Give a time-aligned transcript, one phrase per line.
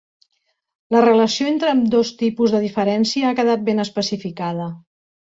[0.93, 4.67] La relació entre ambdós tipus de diferència ha quedat ben especificada.